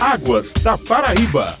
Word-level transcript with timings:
Águas 0.00 0.54
da 0.62 0.78
Paraíba. 0.78 1.58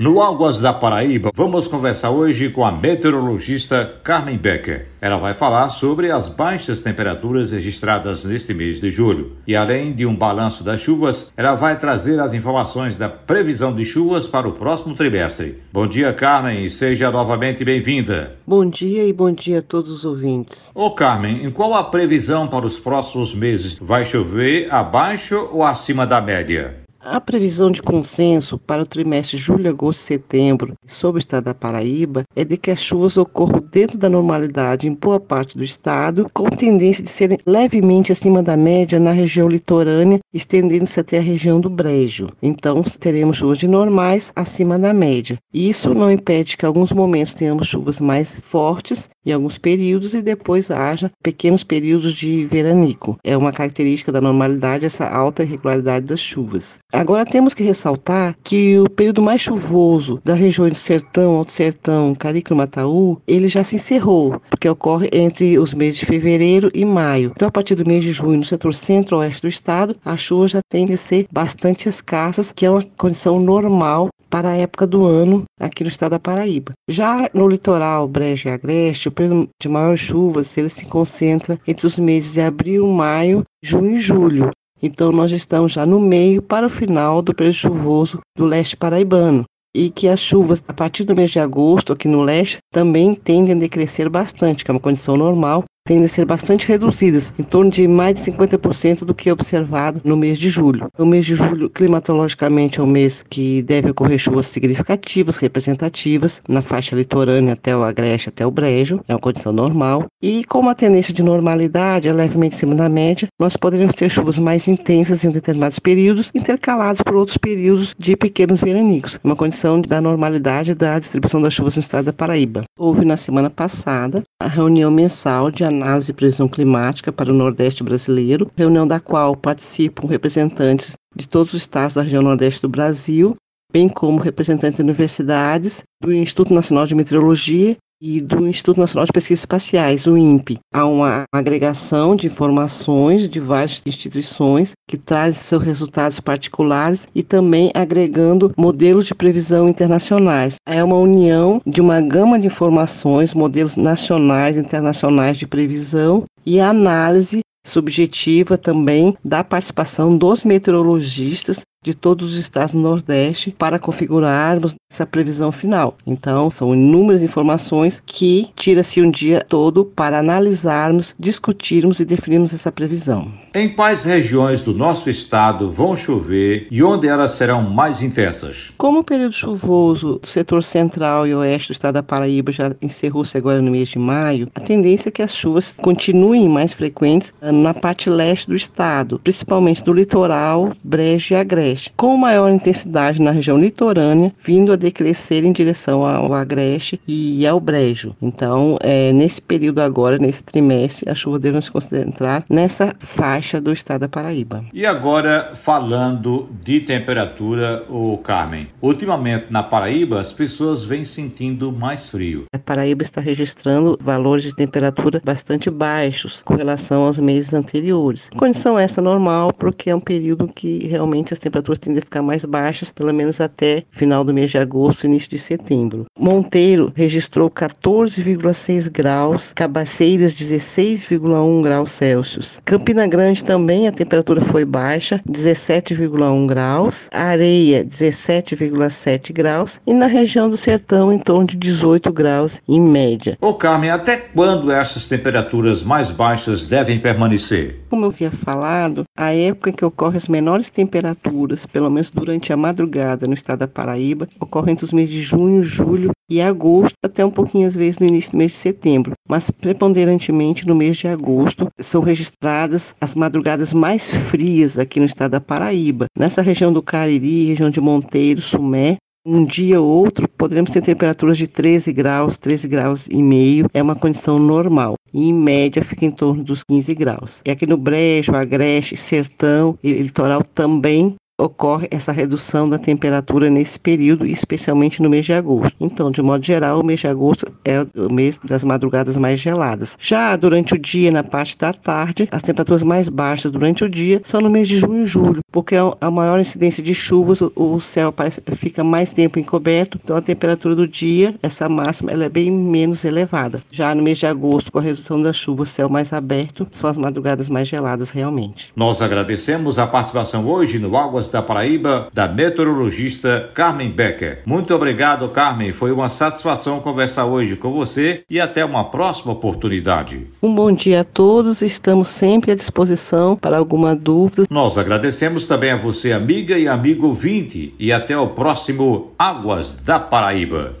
No 0.00 0.20
Águas 0.20 0.58
da 0.58 0.72
Paraíba, 0.72 1.30
vamos 1.32 1.68
conversar 1.68 2.10
hoje 2.10 2.50
com 2.50 2.64
a 2.64 2.72
meteorologista 2.72 4.00
Carmen 4.02 4.36
Becker. 4.36 4.86
Ela 5.00 5.16
vai 5.16 5.32
falar 5.32 5.68
sobre 5.68 6.10
as 6.10 6.28
baixas 6.28 6.82
temperaturas 6.82 7.52
registradas 7.52 8.24
neste 8.24 8.52
mês 8.52 8.80
de 8.80 8.90
julho. 8.90 9.36
E 9.46 9.54
além 9.54 9.92
de 9.92 10.04
um 10.04 10.14
balanço 10.14 10.64
das 10.64 10.80
chuvas, 10.80 11.32
ela 11.36 11.54
vai 11.54 11.78
trazer 11.78 12.18
as 12.18 12.34
informações 12.34 12.96
da 12.96 13.08
previsão 13.08 13.72
de 13.72 13.84
chuvas 13.84 14.26
para 14.26 14.48
o 14.48 14.52
próximo 14.52 14.96
trimestre. 14.96 15.62
Bom 15.72 15.86
dia, 15.86 16.12
Carmen, 16.12 16.64
e 16.64 16.68
seja 16.68 17.12
novamente 17.12 17.64
bem-vinda. 17.64 18.36
Bom 18.44 18.68
dia 18.68 19.04
e 19.04 19.12
bom 19.12 19.30
dia 19.30 19.60
a 19.60 19.62
todos 19.62 19.92
os 19.92 20.04
ouvintes. 20.04 20.68
Ô 20.74 20.90
Carmen, 20.90 21.44
em 21.44 21.50
qual 21.50 21.74
a 21.74 21.84
previsão 21.84 22.48
para 22.48 22.66
os 22.66 22.76
próximos 22.76 23.32
meses? 23.32 23.78
Vai 23.80 24.04
chover 24.04 24.66
abaixo 24.74 25.48
ou 25.52 25.64
acima 25.64 26.04
da 26.04 26.20
média? 26.20 26.87
A 27.10 27.22
previsão 27.22 27.70
de 27.70 27.80
consenso 27.80 28.58
para 28.58 28.82
o 28.82 28.86
trimestre 28.86 29.38
julho, 29.38 29.70
agosto 29.70 30.00
e 30.00 30.04
setembro 30.04 30.74
sobre 30.86 31.18
o 31.18 31.22
estado 31.22 31.44
da 31.44 31.54
Paraíba 31.54 32.24
é 32.36 32.44
de 32.44 32.58
que 32.58 32.70
as 32.70 32.82
chuvas 32.82 33.16
ocorram 33.16 33.64
dentro 33.72 33.96
da 33.96 34.10
normalidade 34.10 34.86
em 34.86 34.92
boa 34.92 35.18
parte 35.18 35.56
do 35.56 35.64
estado, 35.64 36.26
com 36.34 36.50
tendência 36.50 37.02
de 37.02 37.08
serem 37.08 37.38
levemente 37.46 38.12
acima 38.12 38.42
da 38.42 38.58
média 38.58 39.00
na 39.00 39.12
região 39.12 39.48
litorânea, 39.48 40.18
estendendo-se 40.34 41.00
até 41.00 41.16
a 41.16 41.22
região 41.22 41.58
do 41.58 41.70
Brejo. 41.70 42.28
Então, 42.42 42.82
teremos 42.82 43.38
chuvas 43.38 43.56
de 43.56 43.66
normais 43.66 44.30
acima 44.36 44.78
da 44.78 44.92
média. 44.92 45.38
Isso 45.50 45.94
não 45.94 46.12
impede 46.12 46.58
que 46.58 46.66
alguns 46.66 46.92
momentos 46.92 47.32
tenhamos 47.32 47.68
chuvas 47.68 48.02
mais 48.02 48.38
fortes 48.40 49.08
em 49.24 49.32
alguns 49.32 49.56
períodos 49.56 50.12
e 50.12 50.20
depois 50.20 50.70
haja 50.70 51.10
pequenos 51.22 51.64
períodos 51.64 52.12
de 52.12 52.44
veranico. 52.44 53.16
É 53.24 53.34
uma 53.34 53.52
característica 53.52 54.12
da 54.12 54.20
normalidade 54.20 54.84
essa 54.84 55.08
alta 55.08 55.42
irregularidade 55.42 56.06
das 56.06 56.20
chuvas. 56.20 56.78
Agora 56.98 57.24
temos 57.24 57.54
que 57.54 57.62
ressaltar 57.62 58.36
que 58.42 58.76
o 58.76 58.90
período 58.90 59.22
mais 59.22 59.40
chuvoso 59.40 60.20
das 60.24 60.36
regiões 60.36 60.72
do 60.72 60.78
Sertão, 60.80 61.36
Alto 61.36 61.52
Sertão, 61.52 62.12
Carico 62.12 62.52
e 62.52 62.56
Mataú, 62.56 63.22
ele 63.24 63.46
já 63.46 63.62
se 63.62 63.76
encerrou, 63.76 64.42
porque 64.50 64.68
ocorre 64.68 65.08
entre 65.12 65.60
os 65.60 65.72
meses 65.72 66.00
de 66.00 66.06
fevereiro 66.06 66.68
e 66.74 66.84
maio. 66.84 67.30
Então, 67.36 67.46
a 67.46 67.52
partir 67.52 67.76
do 67.76 67.86
mês 67.86 68.02
de 68.02 68.10
junho, 68.10 68.38
no 68.38 68.44
setor 68.44 68.74
centro-oeste 68.74 69.42
do 69.42 69.48
estado, 69.48 69.94
as 70.04 70.20
chuvas 70.20 70.50
já 70.50 70.60
tendem 70.68 70.96
a 70.96 70.98
ser 70.98 71.28
bastante 71.30 71.88
escassas, 71.88 72.50
que 72.50 72.66
é 72.66 72.70
uma 72.70 72.82
condição 72.96 73.38
normal 73.38 74.08
para 74.28 74.50
a 74.50 74.56
época 74.56 74.84
do 74.84 75.04
ano 75.04 75.44
aqui 75.60 75.84
no 75.84 75.90
estado 75.90 76.10
da 76.10 76.18
Paraíba. 76.18 76.72
Já 76.88 77.30
no 77.32 77.46
litoral 77.46 78.08
Brejo 78.08 78.48
e 78.48 78.50
Agreste, 78.50 79.06
o 79.06 79.12
período 79.12 79.48
de 79.62 79.68
maiores 79.68 80.00
chuvas 80.00 80.58
ele 80.58 80.68
se 80.68 80.84
concentra 80.86 81.60
entre 81.64 81.86
os 81.86 81.96
meses 81.96 82.32
de 82.32 82.40
abril, 82.40 82.88
maio, 82.88 83.44
junho 83.62 83.94
e 83.94 84.00
julho. 84.00 84.50
Então, 84.82 85.10
nós 85.10 85.32
estamos 85.32 85.72
já 85.72 85.84
no 85.84 85.98
meio 85.98 86.40
para 86.40 86.66
o 86.66 86.70
final 86.70 87.20
do 87.20 87.34
período 87.34 87.54
chuvoso 87.54 88.20
do 88.36 88.44
leste 88.44 88.76
paraibano. 88.76 89.44
E 89.74 89.90
que 89.90 90.08
as 90.08 90.20
chuvas, 90.20 90.62
a 90.66 90.72
partir 90.72 91.04
do 91.04 91.14
mês 91.14 91.30
de 91.30 91.38
agosto, 91.38 91.92
aqui 91.92 92.08
no 92.08 92.22
leste, 92.22 92.58
também 92.72 93.14
tendem 93.14 93.54
a 93.54 93.58
decrescer 93.58 94.08
bastante, 94.08 94.64
que 94.64 94.70
é 94.70 94.74
uma 94.74 94.80
condição 94.80 95.16
normal, 95.16 95.64
tendem 95.88 96.04
a 96.04 96.08
ser 96.08 96.26
bastante 96.26 96.68
reduzidas, 96.68 97.32
em 97.38 97.42
torno 97.42 97.70
de 97.70 97.88
mais 97.88 98.14
de 98.14 98.30
50% 98.30 99.06
do 99.06 99.14
que 99.14 99.30
é 99.30 99.32
observado 99.32 100.02
no 100.04 100.18
mês 100.18 100.38
de 100.38 100.50
julho. 100.50 100.86
O 100.98 101.06
mês 101.06 101.24
de 101.24 101.34
julho, 101.34 101.70
climatologicamente, 101.70 102.78
é 102.78 102.82
um 102.82 102.86
mês 102.86 103.24
que 103.30 103.62
deve 103.62 103.90
ocorrer 103.90 104.18
chuvas 104.18 104.48
significativas, 104.48 105.38
representativas, 105.38 106.42
na 106.46 106.60
faixa 106.60 106.94
litorânea 106.94 107.54
até 107.54 107.74
o 107.74 107.82
Agreste, 107.82 108.28
até 108.28 108.46
o 108.46 108.50
Brejo, 108.50 109.00
é 109.08 109.14
uma 109.14 109.18
condição 109.18 109.50
normal. 109.50 110.04
E 110.20 110.44
com 110.44 110.60
uma 110.60 110.74
tendência 110.74 111.14
de 111.14 111.22
normalidade, 111.22 112.06
é 112.06 112.12
levemente 112.12 112.56
acima 112.56 112.74
da 112.74 112.88
média, 112.88 113.26
nós 113.40 113.56
poderíamos 113.56 113.94
ter 113.94 114.10
chuvas 114.10 114.38
mais 114.38 114.68
intensas 114.68 115.24
em 115.24 115.30
determinados 115.30 115.78
períodos, 115.78 116.30
intercalados 116.34 117.00
por 117.00 117.16
outros 117.16 117.38
períodos 117.38 117.94
de 117.98 118.14
pequenos 118.14 118.60
veranicos, 118.60 119.18
uma 119.24 119.34
condição 119.34 119.80
da 119.80 120.02
normalidade 120.02 120.74
da 120.74 120.98
distribuição 120.98 121.40
das 121.40 121.54
chuvas 121.54 121.76
no 121.76 121.80
estado 121.80 122.04
da 122.06 122.12
Paraíba. 122.12 122.64
Houve 122.78 123.06
na 123.06 123.16
semana 123.16 123.48
passada 123.48 124.22
a 124.38 124.46
reunião 124.46 124.90
mensal 124.90 125.50
de 125.50 125.64
análise 125.64 125.77
e 126.08 126.12
previsão 126.12 126.48
climática 126.48 127.12
para 127.12 127.30
o 127.30 127.34
Nordeste 127.34 127.82
brasileiro, 127.82 128.50
reunião 128.56 128.86
da 128.86 129.00
qual 129.00 129.36
participam 129.36 130.06
representantes 130.06 130.92
de 131.14 131.28
todos 131.28 131.54
os 131.54 131.60
estados 131.60 131.94
da 131.94 132.02
região 132.02 132.22
Nordeste 132.22 132.62
do 132.62 132.68
Brasil, 132.68 133.36
bem 133.72 133.88
como 133.88 134.18
representantes 134.18 134.76
de 134.76 134.82
universidades, 134.82 135.82
do 136.02 136.12
Instituto 136.12 136.54
Nacional 136.54 136.86
de 136.86 136.94
Meteorologia 136.94 137.76
e 138.00 138.20
do 138.20 138.46
Instituto 138.46 138.80
Nacional 138.80 139.06
de 139.06 139.12
Pesquisas 139.12 139.40
Espaciais, 139.40 140.06
o 140.06 140.16
INPE. 140.16 140.58
Há 140.72 140.86
uma 140.86 141.24
agregação 141.32 142.14
de 142.14 142.26
informações 142.26 143.28
de 143.28 143.40
várias 143.40 143.82
instituições 143.84 144.72
que 144.88 144.96
trazem 144.96 145.40
seus 145.42 145.62
resultados 145.62 146.20
particulares 146.20 147.08
e 147.14 147.22
também 147.22 147.70
agregando 147.74 148.52
modelos 148.56 149.06
de 149.06 149.14
previsão 149.14 149.68
internacionais. 149.68 150.56
É 150.66 150.82
uma 150.82 150.96
união 150.96 151.60
de 151.66 151.80
uma 151.80 152.00
gama 152.00 152.38
de 152.38 152.46
informações, 152.46 153.34
modelos 153.34 153.76
nacionais 153.76 154.56
e 154.56 154.60
internacionais 154.60 155.36
de 155.36 155.46
previsão 155.46 156.24
e 156.46 156.60
análise 156.60 157.40
subjetiva 157.66 158.56
também 158.56 159.16
da 159.22 159.44
participação 159.44 160.16
dos 160.16 160.44
meteorologistas 160.44 161.60
de 161.82 161.94
todos 161.94 162.32
os 162.32 162.36
estados 162.36 162.74
do 162.74 162.80
Nordeste 162.80 163.54
para 163.56 163.78
configurarmos 163.78 164.74
essa 164.90 165.06
previsão 165.06 165.52
final. 165.52 165.96
Então, 166.06 166.50
são 166.50 166.74
inúmeras 166.74 167.22
informações 167.22 168.02
que 168.04 168.48
tira-se 168.56 169.00
um 169.02 169.10
dia 169.10 169.44
todo 169.46 169.84
para 169.84 170.18
analisarmos, 170.18 171.14
discutirmos 171.18 172.00
e 172.00 172.04
definirmos 172.04 172.52
essa 172.52 172.72
previsão. 172.72 173.32
Em 173.54 173.68
quais 173.68 174.04
regiões 174.04 174.62
do 174.62 174.74
nosso 174.74 175.10
estado 175.10 175.70
vão 175.70 175.94
chover 175.94 176.66
e 176.70 176.82
onde 176.82 177.06
elas 177.06 177.32
serão 177.32 177.62
mais 177.62 178.02
intensas? 178.02 178.70
Como 178.76 179.00
o 179.00 179.04
período 179.04 179.34
chuvoso 179.34 180.18
do 180.18 180.26
setor 180.26 180.64
central 180.64 181.26
e 181.26 181.34
oeste 181.34 181.68
do 181.68 181.72
estado 181.72 181.94
da 181.94 182.02
Paraíba 182.02 182.50
já 182.50 182.74
encerrou-se 182.80 183.36
agora 183.36 183.62
no 183.62 183.70
mês 183.70 183.88
de 183.88 183.98
maio, 183.98 184.48
a 184.54 184.60
tendência 184.60 185.08
é 185.08 185.12
que 185.12 185.22
as 185.22 185.34
chuvas 185.34 185.74
continuem 185.76 186.48
mais 186.48 186.72
frequentes 186.72 187.32
ah, 187.40 187.52
na 187.52 187.74
parte 187.74 188.08
leste 188.08 188.48
do 188.48 188.56
estado, 188.56 189.20
principalmente 189.22 189.84
do 189.84 189.92
litoral, 189.92 190.72
Brejo 190.82 191.34
e 191.34 191.36
Agreste, 191.36 191.77
com 191.96 192.16
maior 192.16 192.50
intensidade 192.50 193.20
na 193.20 193.30
região 193.30 193.58
litorânea, 193.58 194.32
vindo 194.42 194.72
a 194.72 194.76
decrescer 194.76 195.44
em 195.44 195.52
direção 195.52 196.04
ao 196.04 196.32
Agreste 196.32 197.00
e 197.06 197.46
ao 197.46 197.60
Brejo. 197.60 198.16
Então, 198.20 198.76
é, 198.80 199.12
nesse 199.12 199.40
período 199.40 199.80
agora, 199.80 200.18
nesse 200.18 200.42
trimestre, 200.42 201.08
as 201.10 201.18
chuvas 201.18 201.40
devem 201.40 201.60
se 201.60 201.70
concentrar 201.70 202.44
nessa 202.48 202.94
faixa 202.98 203.60
do 203.60 203.72
estado 203.72 204.00
da 204.00 204.08
Paraíba. 204.08 204.64
E 204.72 204.86
agora, 204.86 205.52
falando 205.54 206.48
de 206.64 206.80
temperatura, 206.80 207.84
o 207.88 208.16
Carmen. 208.18 208.68
Ultimamente 208.80 209.46
na 209.50 209.62
Paraíba, 209.62 210.20
as 210.20 210.32
pessoas 210.32 210.84
vêm 210.84 211.04
sentindo 211.04 211.70
mais 211.72 212.08
frio. 212.08 212.44
A 212.52 212.58
Paraíba 212.58 213.02
está 213.02 213.20
registrando 213.20 213.98
valores 214.00 214.44
de 214.44 214.54
temperatura 214.54 215.20
bastante 215.24 215.70
baixos 215.70 216.42
com 216.42 216.54
relação 216.54 217.04
aos 217.04 217.18
meses 217.18 217.52
anteriores. 217.52 218.30
Condição 218.36 218.78
essa 218.78 219.02
normal, 219.02 219.52
porque 219.52 219.90
é 219.90 219.94
um 219.94 220.00
período 220.00 220.48
que 220.48 220.86
realmente 220.86 221.32
as 221.32 221.38
temperaturas 221.38 221.57
tendem 221.62 221.98
a 221.98 222.02
ficar 222.02 222.22
mais 222.22 222.44
baixas, 222.44 222.90
pelo 222.90 223.12
menos 223.12 223.40
até 223.40 223.84
final 223.90 224.24
do 224.24 224.32
mês 224.32 224.50
de 224.50 224.58
agosto, 224.58 225.06
início 225.06 225.30
de 225.30 225.38
setembro. 225.38 226.06
Monteiro 226.18 226.92
registrou 226.94 227.50
14,6 227.50 228.90
graus, 228.90 229.52
Cabaceiras 229.54 230.34
16,1 230.34 231.62
graus 231.62 231.92
Celsius. 231.92 232.60
Campina 232.64 233.06
Grande 233.06 233.44
também 233.44 233.88
a 233.88 233.92
temperatura 233.92 234.40
foi 234.40 234.64
baixa, 234.64 235.20
17,1 235.28 236.46
graus. 236.46 237.08
Areia 237.12 237.84
17,7 237.84 239.32
graus 239.32 239.80
e 239.86 239.94
na 239.94 240.06
região 240.06 240.48
do 240.50 240.56
Sertão 240.56 241.12
em 241.12 241.18
torno 241.18 241.46
de 241.46 241.56
18 241.56 242.12
graus 242.12 242.60
em 242.68 242.80
média. 242.80 243.36
Ô 243.40 243.54
Carmen, 243.54 243.90
até 243.90 244.16
quando 244.16 244.70
essas 244.70 245.06
temperaturas 245.06 245.82
mais 245.82 246.10
baixas 246.10 246.66
devem 246.66 246.98
permanecer? 246.98 247.80
Como 247.88 248.04
eu 248.04 248.10
havia 248.10 248.30
falado, 248.30 249.04
a 249.16 249.32
época 249.32 249.70
em 249.70 249.72
que 249.72 249.84
ocorrem 249.84 250.18
as 250.18 250.28
menores 250.28 250.68
temperaturas, 250.68 251.64
pelo 251.64 251.88
menos 251.88 252.10
durante 252.10 252.52
a 252.52 252.56
madrugada 252.56 253.26
no 253.26 253.32
estado 253.32 253.60
da 253.60 253.68
Paraíba, 253.68 254.28
ocorre 254.38 254.72
entre 254.72 254.84
os 254.84 254.92
meses 254.92 255.14
de 255.14 255.22
junho, 255.22 255.62
julho 255.62 256.10
e 256.28 256.38
agosto, 256.38 256.94
até 257.02 257.24
um 257.24 257.30
pouquinho 257.30 257.66
às 257.66 257.74
vezes 257.74 257.98
no 257.98 258.06
início 258.06 258.32
do 258.32 258.36
mês 258.36 258.52
de 258.52 258.58
setembro, 258.58 259.12
mas 259.26 259.50
preponderantemente 259.50 260.66
no 260.66 260.74
mês 260.74 260.98
de 260.98 261.08
agosto 261.08 261.68
são 261.80 262.02
registradas 262.02 262.94
as 263.00 263.14
madrugadas 263.14 263.72
mais 263.72 264.10
frias 264.10 264.78
aqui 264.78 265.00
no 265.00 265.06
estado 265.06 265.30
da 265.30 265.40
Paraíba. 265.40 266.04
Nessa 266.16 266.42
região 266.42 266.70
do 266.70 266.82
Cariri, 266.82 267.46
região 267.46 267.70
de 267.70 267.80
Monteiro, 267.80 268.42
Sumé, 268.42 268.98
um 269.24 269.44
dia 269.44 269.80
ou 269.80 269.86
outro 269.86 270.28
poderemos 270.28 270.70
ter 270.70 270.80
temperaturas 270.80 271.36
de 271.36 271.46
13 271.46 271.92
graus, 271.92 272.38
13 272.38 272.68
graus 272.68 273.06
e 273.10 273.22
meio, 273.22 273.68
é 273.74 273.82
uma 273.82 273.94
condição 273.94 274.38
normal. 274.38 274.94
E 275.12 275.28
em 275.28 275.34
média 275.34 275.82
fica 275.82 276.04
em 276.04 276.10
torno 276.10 276.42
dos 276.42 276.62
15 276.62 276.94
graus. 276.94 277.40
E 277.44 277.50
aqui 277.50 277.66
no 277.66 277.76
Brejo, 277.76 278.34
Agreste, 278.34 278.96
Sertão 278.96 279.78
e 279.82 279.92
Litoral 279.92 280.42
também 280.42 281.16
ocorre 281.38 281.86
essa 281.90 282.10
redução 282.10 282.68
da 282.68 282.78
temperatura 282.78 283.48
nesse 283.48 283.78
período, 283.78 284.26
especialmente 284.26 285.00
no 285.00 285.08
mês 285.08 285.24
de 285.24 285.32
agosto. 285.32 285.72
Então, 285.80 286.10
de 286.10 286.20
modo 286.20 286.44
geral, 286.44 286.80
o 286.80 286.84
mês 286.84 287.00
de 287.00 287.06
agosto 287.06 287.46
é 287.64 287.86
o 287.96 288.12
mês 288.12 288.38
das 288.44 288.64
madrugadas 288.64 289.16
mais 289.16 289.38
geladas. 289.38 289.96
Já 290.00 290.34
durante 290.34 290.74
o 290.74 290.78
dia, 290.78 291.12
na 291.12 291.22
parte 291.22 291.56
da 291.56 291.72
tarde, 291.72 292.28
as 292.32 292.42
temperaturas 292.42 292.82
mais 292.82 293.08
baixas 293.08 293.52
durante 293.52 293.84
o 293.84 293.88
dia 293.88 294.20
são 294.24 294.40
no 294.40 294.50
mês 294.50 294.66
de 294.66 294.78
junho 294.78 295.04
e 295.04 295.06
julho, 295.06 295.40
porque 295.52 295.76
é 295.76 295.78
a 296.00 296.10
maior 296.10 296.40
incidência 296.40 296.82
de 296.82 296.92
chuvas, 296.92 297.40
o 297.40 297.80
céu 297.80 298.12
fica 298.56 298.82
mais 298.82 299.12
tempo 299.12 299.38
encoberto, 299.38 299.98
então 300.02 300.16
a 300.16 300.22
temperatura 300.22 300.74
do 300.74 300.88
dia, 300.88 301.34
essa 301.42 301.68
máxima, 301.68 302.10
ela 302.10 302.24
é 302.24 302.28
bem 302.28 302.50
menos 302.50 303.04
elevada. 303.04 303.62
Já 303.70 303.94
no 303.94 304.02
mês 304.02 304.18
de 304.18 304.26
agosto, 304.26 304.72
com 304.72 304.78
a 304.80 304.82
redução 304.82 305.22
das 305.22 305.36
chuvas, 305.36 305.70
céu 305.70 305.88
mais 305.88 306.12
aberto, 306.12 306.66
são 306.72 306.90
as 306.90 306.96
madrugadas 306.96 307.48
mais 307.48 307.68
geladas 307.68 308.10
realmente. 308.10 308.72
Nós 308.74 309.00
agradecemos 309.00 309.78
a 309.78 309.86
participação 309.86 310.48
hoje 310.48 310.78
no 310.78 310.96
Águas 311.28 311.30
da 311.30 311.42
Paraíba 311.42 312.08
da 312.12 312.26
meteorologista 312.26 313.50
Carmen 313.54 313.90
Becker. 313.90 314.42
Muito 314.44 314.74
obrigado, 314.74 315.28
Carmen. 315.28 315.72
Foi 315.72 315.92
uma 315.92 316.08
satisfação 316.08 316.80
conversar 316.80 317.26
hoje 317.26 317.56
com 317.56 317.72
você 317.72 318.22
e 318.28 318.40
até 318.40 318.64
uma 318.64 318.84
próxima 318.84 319.32
oportunidade. 319.32 320.26
Um 320.42 320.54
bom 320.54 320.72
dia 320.72 321.00
a 321.00 321.04
todos. 321.04 321.62
Estamos 321.62 322.08
sempre 322.08 322.52
à 322.52 322.54
disposição 322.54 323.36
para 323.36 323.58
alguma 323.58 323.94
dúvida. 323.94 324.44
Nós 324.50 324.78
agradecemos 324.78 325.46
também 325.46 325.70
a 325.70 325.76
você, 325.76 326.12
amiga 326.12 326.58
e 326.58 326.66
amigo 326.66 327.06
ouvinte, 327.06 327.74
e 327.78 327.92
até 327.92 328.16
o 328.16 328.28
próximo 328.28 329.12
Águas 329.18 329.74
da 329.84 329.98
Paraíba. 329.98 330.74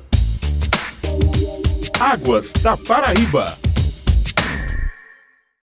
Águas 2.00 2.52
da 2.62 2.76
Paraíba. 2.76 3.67